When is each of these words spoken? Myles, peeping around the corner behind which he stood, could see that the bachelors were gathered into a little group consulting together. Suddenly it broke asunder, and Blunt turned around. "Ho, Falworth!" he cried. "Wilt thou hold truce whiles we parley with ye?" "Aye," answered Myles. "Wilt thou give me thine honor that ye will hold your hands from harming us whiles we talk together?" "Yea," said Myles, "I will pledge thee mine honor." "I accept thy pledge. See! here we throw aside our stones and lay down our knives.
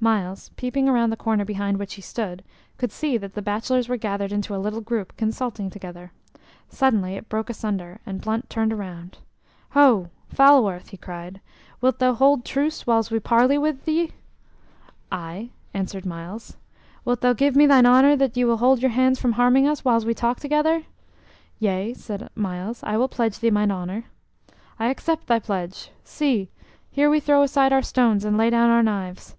Myles, 0.00 0.50
peeping 0.56 0.88
around 0.88 1.10
the 1.10 1.16
corner 1.16 1.44
behind 1.44 1.78
which 1.78 1.94
he 1.94 2.02
stood, 2.02 2.42
could 2.78 2.90
see 2.90 3.16
that 3.16 3.34
the 3.34 3.40
bachelors 3.42 3.88
were 3.88 3.96
gathered 3.96 4.32
into 4.32 4.52
a 4.52 4.58
little 4.58 4.80
group 4.80 5.16
consulting 5.16 5.70
together. 5.70 6.10
Suddenly 6.68 7.14
it 7.14 7.28
broke 7.28 7.48
asunder, 7.48 8.00
and 8.04 8.20
Blunt 8.20 8.50
turned 8.50 8.72
around. 8.72 9.18
"Ho, 9.74 10.10
Falworth!" 10.26 10.88
he 10.88 10.96
cried. 10.96 11.40
"Wilt 11.80 12.00
thou 12.00 12.12
hold 12.12 12.44
truce 12.44 12.88
whiles 12.88 13.12
we 13.12 13.20
parley 13.20 13.56
with 13.56 13.86
ye?" 13.86 14.10
"Aye," 15.12 15.50
answered 15.72 16.04
Myles. 16.04 16.56
"Wilt 17.04 17.20
thou 17.20 17.32
give 17.32 17.54
me 17.54 17.64
thine 17.64 17.86
honor 17.86 18.16
that 18.16 18.36
ye 18.36 18.42
will 18.44 18.56
hold 18.56 18.82
your 18.82 18.90
hands 18.90 19.20
from 19.20 19.34
harming 19.34 19.68
us 19.68 19.84
whiles 19.84 20.04
we 20.04 20.12
talk 20.12 20.40
together?" 20.40 20.82
"Yea," 21.60 21.94
said 21.94 22.28
Myles, 22.34 22.82
"I 22.82 22.96
will 22.96 23.06
pledge 23.06 23.38
thee 23.38 23.52
mine 23.52 23.70
honor." 23.70 24.06
"I 24.76 24.86
accept 24.86 25.28
thy 25.28 25.38
pledge. 25.38 25.92
See! 26.02 26.50
here 26.90 27.08
we 27.08 27.20
throw 27.20 27.44
aside 27.44 27.72
our 27.72 27.82
stones 27.82 28.24
and 28.24 28.36
lay 28.36 28.50
down 28.50 28.70
our 28.70 28.82
knives. 28.82 29.36